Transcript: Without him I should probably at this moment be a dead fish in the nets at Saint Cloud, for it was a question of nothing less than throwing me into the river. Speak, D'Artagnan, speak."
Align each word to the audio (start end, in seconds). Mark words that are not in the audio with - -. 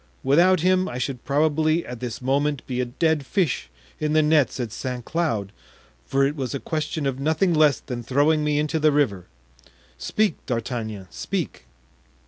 Without 0.23 0.61
him 0.61 0.89
I 0.89 0.97
should 0.97 1.23
probably 1.25 1.85
at 1.85 1.99
this 1.99 2.23
moment 2.23 2.65
be 2.65 2.81
a 2.81 2.85
dead 2.85 3.23
fish 3.23 3.69
in 3.99 4.13
the 4.13 4.23
nets 4.23 4.59
at 4.59 4.71
Saint 4.71 5.05
Cloud, 5.05 5.51
for 6.07 6.25
it 6.25 6.35
was 6.35 6.55
a 6.55 6.59
question 6.59 7.05
of 7.05 7.19
nothing 7.19 7.53
less 7.53 7.79
than 7.79 8.01
throwing 8.01 8.43
me 8.43 8.57
into 8.57 8.79
the 8.79 8.91
river. 8.91 9.27
Speak, 9.99 10.43
D'Artagnan, 10.47 11.05
speak." 11.11 11.67